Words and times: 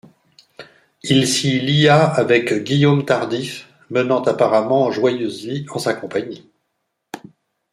Il 1.03 1.27
s'y 1.27 1.59
lia 1.61 2.03
avec 2.09 2.55
Guillaume 2.63 3.05
Tardif, 3.05 3.69
menant 3.91 4.23
apparemment 4.23 4.89
joyeuse 4.91 5.45
vie 5.45 5.63
en 5.69 5.77
sa 5.77 5.93
compagnie. 5.93 6.49